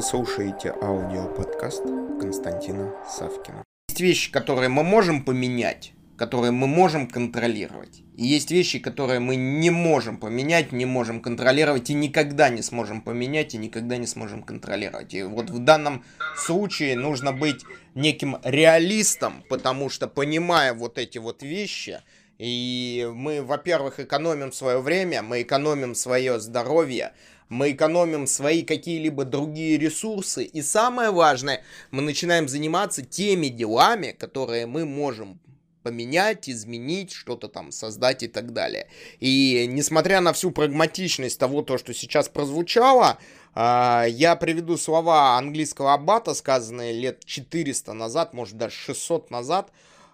Вы 0.00 0.06
слушаете 0.06 0.70
аудиоподкаст 0.80 1.82
Константина 2.18 2.94
Савкина. 3.06 3.62
Есть 3.90 4.00
вещи, 4.00 4.32
которые 4.32 4.70
мы 4.70 4.82
можем 4.82 5.26
поменять, 5.26 5.92
которые 6.16 6.52
мы 6.52 6.66
можем 6.66 7.06
контролировать. 7.06 8.00
И 8.16 8.24
есть 8.24 8.50
вещи, 8.50 8.78
которые 8.78 9.20
мы 9.20 9.36
не 9.36 9.68
можем 9.68 10.16
поменять, 10.16 10.72
не 10.72 10.86
можем 10.86 11.20
контролировать 11.20 11.90
и 11.90 11.92
никогда 11.92 12.48
не 12.48 12.62
сможем 12.62 13.02
поменять 13.02 13.54
и 13.54 13.58
никогда 13.58 13.98
не 13.98 14.06
сможем 14.06 14.42
контролировать. 14.42 15.12
И 15.12 15.22
вот 15.22 15.50
в 15.50 15.58
данном 15.58 16.02
случае 16.34 16.96
нужно 16.96 17.34
быть 17.34 17.66
неким 17.94 18.38
реалистом, 18.42 19.44
потому 19.50 19.90
что 19.90 20.08
понимая 20.08 20.72
вот 20.72 20.96
эти 20.96 21.18
вот 21.18 21.42
вещи, 21.42 22.00
и 22.38 23.06
мы, 23.12 23.42
во-первых, 23.42 24.00
экономим 24.00 24.50
свое 24.50 24.80
время, 24.80 25.20
мы 25.20 25.42
экономим 25.42 25.94
свое 25.94 26.40
здоровье, 26.40 27.12
мы 27.50 27.72
экономим 27.72 28.26
свои 28.26 28.62
какие-либо 28.62 29.24
другие 29.24 29.76
ресурсы. 29.76 30.44
И 30.44 30.62
самое 30.62 31.10
важное, 31.10 31.62
мы 31.90 32.00
начинаем 32.00 32.48
заниматься 32.48 33.02
теми 33.02 33.48
делами, 33.48 34.12
которые 34.12 34.66
мы 34.66 34.86
можем 34.86 35.40
поменять, 35.82 36.48
изменить, 36.48 37.12
что-то 37.12 37.48
там 37.48 37.72
создать 37.72 38.22
и 38.22 38.28
так 38.28 38.52
далее. 38.52 38.86
И 39.18 39.66
несмотря 39.68 40.20
на 40.20 40.32
всю 40.32 40.52
прагматичность 40.52 41.38
того, 41.38 41.62
то, 41.62 41.76
что 41.76 41.92
сейчас 41.92 42.28
прозвучало, 42.28 43.18
а, 43.54 44.04
я 44.08 44.36
приведу 44.36 44.76
слова 44.76 45.36
английского 45.36 45.94
аббата, 45.94 46.34
сказанные 46.34 46.92
лет 46.92 47.24
400 47.24 47.92
назад, 47.94 48.32
может 48.32 48.56
даже 48.56 48.76
600 48.76 49.30
назад. 49.30 49.72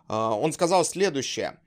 А, 0.08 0.32
он 0.34 0.52
сказал 0.52 0.84
следующее. 0.84 1.58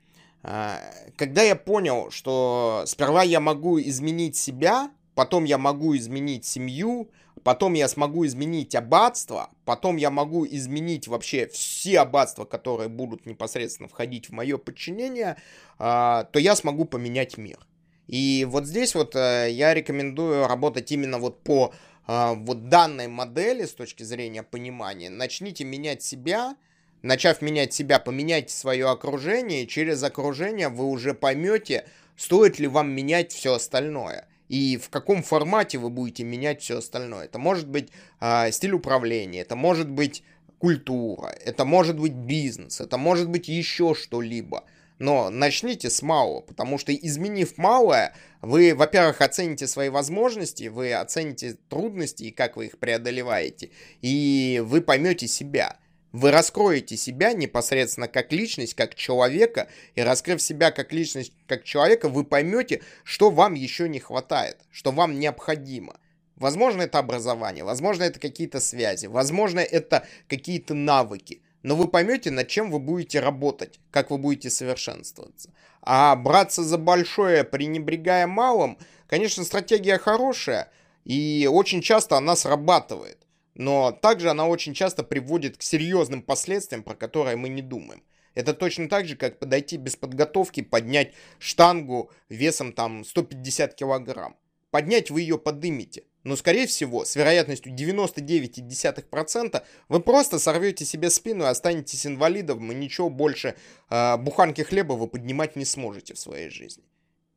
А, 0.41 0.79
когда 1.15 1.43
я 1.43 1.55
понял, 1.55 2.09
что 2.09 2.83
сперва 2.87 3.23
я 3.23 3.39
могу 3.39 3.79
изменить 3.79 4.35
себя, 4.35 4.89
потом 5.15 5.43
я 5.43 5.57
могу 5.57 5.95
изменить 5.97 6.45
семью, 6.45 7.09
потом 7.43 7.73
я 7.73 7.87
смогу 7.87 8.25
изменить 8.25 8.75
аббатство, 8.75 9.49
потом 9.65 9.97
я 9.97 10.09
могу 10.09 10.45
изменить 10.45 11.07
вообще 11.07 11.47
все 11.47 11.99
аббатства, 11.99 12.45
которые 12.45 12.89
будут 12.89 13.25
непосредственно 13.25 13.89
входить 13.89 14.29
в 14.29 14.33
мое 14.33 14.57
подчинение, 14.57 15.37
а, 15.77 16.23
то 16.25 16.39
я 16.39 16.55
смогу 16.55 16.85
поменять 16.85 17.37
мир. 17.37 17.59
И 18.07 18.45
вот 18.49 18.65
здесь 18.65 18.95
вот 18.95 19.15
э, 19.15 19.49
я 19.51 19.73
рекомендую 19.73 20.47
работать 20.47 20.91
именно 20.91 21.19
вот 21.19 21.43
по 21.43 21.73
а, 22.07 22.33
вот 22.33 22.69
данной 22.69 23.07
модели 23.07 23.65
с 23.65 23.73
точки 23.73 24.01
зрения 24.03 24.41
понимания. 24.41 25.09
Начните 25.09 25.63
менять 25.63 26.01
себя, 26.01 26.55
Начав 27.01 27.41
менять 27.41 27.73
себя, 27.73 27.97
поменяйте 27.97 28.53
свое 28.53 28.89
окружение, 28.89 29.63
и 29.63 29.67
через 29.67 30.03
окружение 30.03 30.67
вы 30.67 30.85
уже 30.85 31.13
поймете, 31.13 31.85
стоит 32.17 32.59
ли 32.59 32.67
вам 32.67 32.91
менять 32.91 33.31
все 33.31 33.53
остальное. 33.53 34.27
И 34.49 34.77
в 34.77 34.89
каком 34.89 35.23
формате 35.23 35.77
вы 35.77 35.89
будете 35.89 36.23
менять 36.23 36.61
все 36.61 36.79
остальное. 36.79 37.25
Это 37.25 37.39
может 37.39 37.69
быть 37.69 37.89
э, 38.19 38.51
стиль 38.51 38.73
управления, 38.73 39.41
это 39.41 39.55
может 39.55 39.89
быть 39.89 40.23
культура, 40.57 41.27
это 41.27 41.65
может 41.65 41.97
быть 41.97 42.13
бизнес, 42.13 42.81
это 42.81 42.97
может 42.97 43.29
быть 43.29 43.47
еще 43.47 43.95
что-либо. 43.95 44.65
Но 44.97 45.29
начните 45.29 45.89
с 45.89 46.01
малого, 46.01 46.41
потому 46.41 46.77
что 46.77 46.93
изменив 46.93 47.57
малое, 47.57 48.13
вы, 48.41 48.75
во-первых, 48.75 49.21
оцените 49.21 49.65
свои 49.65 49.87
возможности, 49.87 50.67
вы 50.67 50.93
оцените 50.93 51.55
трудности 51.69 52.25
и 52.25 52.31
как 52.31 52.57
вы 52.57 52.65
их 52.65 52.79
преодолеваете, 52.79 53.69
и 54.01 54.61
вы 54.65 54.81
поймете 54.81 55.27
себя. 55.27 55.77
Вы 56.11 56.31
раскроете 56.31 56.97
себя 56.97 57.33
непосредственно 57.33 58.07
как 58.07 58.31
личность, 58.31 58.73
как 58.73 58.95
человека, 58.95 59.67
и 59.93 60.01
раскрыв 60.01 60.41
себя 60.41 60.71
как 60.71 60.91
личность, 60.91 61.33
как 61.47 61.63
человека, 61.63 62.09
вы 62.09 62.23
поймете, 62.23 62.81
что 63.03 63.29
вам 63.29 63.53
еще 63.53 63.87
не 63.87 63.99
хватает, 63.99 64.57
что 64.71 64.91
вам 64.91 65.19
необходимо. 65.19 65.97
Возможно, 66.35 66.83
это 66.83 66.97
образование, 66.97 67.63
возможно, 67.63 68.03
это 68.03 68.19
какие-то 68.19 68.59
связи, 68.59 69.05
возможно, 69.05 69.59
это 69.59 70.07
какие-то 70.27 70.73
навыки. 70.73 71.43
Но 71.61 71.75
вы 71.75 71.87
поймете, 71.87 72.31
над 72.31 72.47
чем 72.47 72.71
вы 72.71 72.79
будете 72.79 73.19
работать, 73.19 73.79
как 73.91 74.09
вы 74.09 74.17
будете 74.17 74.49
совершенствоваться. 74.49 75.53
А 75.81 76.15
браться 76.15 76.63
за 76.63 76.77
большое, 76.77 77.43
пренебрегая 77.43 78.25
малым, 78.25 78.79
конечно, 79.07 79.43
стратегия 79.43 79.99
хорошая, 79.99 80.71
и 81.03 81.47
очень 81.51 81.81
часто 81.81 82.17
она 82.17 82.35
срабатывает 82.35 83.19
но 83.59 83.91
также 83.91 84.29
она 84.29 84.47
очень 84.47 84.73
часто 84.73 85.03
приводит 85.03 85.57
к 85.57 85.61
серьезным 85.61 86.21
последствиям, 86.21 86.81
про 86.81 86.95
которые 86.95 87.35
мы 87.35 87.49
не 87.49 87.61
думаем. 87.61 88.01
Это 88.33 88.53
точно 88.53 88.87
так 88.87 89.05
же, 89.05 89.17
как 89.17 89.37
подойти 89.37 89.75
без 89.75 89.97
подготовки, 89.97 90.61
поднять 90.61 91.13
штангу 91.39 92.09
весом 92.29 92.71
там 92.71 93.03
150 93.03 93.75
килограмм. 93.75 94.37
Поднять 94.71 95.11
вы 95.11 95.21
ее 95.21 95.37
подымете. 95.37 96.03
Но, 96.23 96.37
скорее 96.37 96.67
всего, 96.67 97.03
с 97.03 97.17
вероятностью 97.17 97.73
99,1% 97.73 99.63
вы 99.89 99.99
просто 99.99 100.39
сорвете 100.39 100.85
себе 100.85 101.09
спину 101.09 101.43
и 101.43 101.47
останетесь 101.47 102.05
инвалидом, 102.07 102.71
и 102.71 102.75
ничего 102.75 103.09
больше 103.09 103.55
э, 103.89 104.17
буханки 104.17 104.61
хлеба 104.61 104.93
вы 104.93 105.07
поднимать 105.07 105.57
не 105.57 105.65
сможете 105.65 106.13
в 106.13 106.19
своей 106.19 106.49
жизни. 106.49 106.85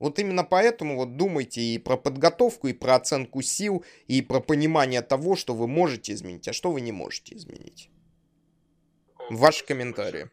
Вот 0.02 0.18
именно 0.18 0.42
поэтому 0.42 0.96
вот 0.96 1.16
думайте 1.16 1.60
и 1.60 1.78
про 1.78 1.96
подготовку, 1.96 2.66
и 2.66 2.72
про 2.72 2.96
оценку 2.96 3.40
сил, 3.40 3.84
и 4.08 4.20
про 4.20 4.40
понимание 4.40 5.00
того, 5.00 5.36
что 5.36 5.54
вы 5.54 5.68
можете 5.68 6.12
изменить, 6.12 6.48
а 6.48 6.52
что 6.52 6.72
вы 6.72 6.80
не 6.80 6.90
можете 6.90 7.36
изменить. 7.36 7.88
Ваши 9.30 9.64
комментарии. 9.64 10.28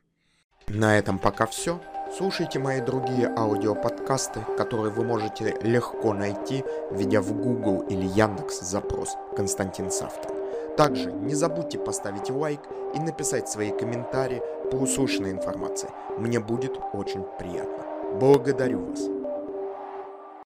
На 0.70 0.98
этом 0.98 1.20
пока 1.20 1.46
все. 1.46 1.80
Слушайте 2.18 2.58
мои 2.58 2.82
другие 2.82 3.28
аудиоподкасты, 3.28 4.40
которые 4.58 4.92
вы 4.92 5.04
можете 5.04 5.56
легко 5.62 6.14
найти, 6.14 6.64
введя 6.90 7.22
в 7.22 7.32
Google 7.32 7.82
или 7.82 8.08
Яндекс 8.08 8.62
запрос 8.62 9.16
«Константин 9.38 9.92
Савкин». 9.92 10.32
Также 10.78 11.12
не 11.12 11.36
забудьте 11.36 11.78
поставить 11.78 12.32
лайк 12.32 12.62
и 12.96 13.00
написать 13.00 13.48
свои 13.48 13.70
комментарии 13.70 14.42
по 14.72 14.78
услышанной 14.78 15.30
информации. 15.30 15.92
Мне 16.18 16.40
будет 16.40 16.76
очень 16.94 17.24
приятно. 17.38 17.86
Благодарю 18.20 18.88
вас. 18.88 19.19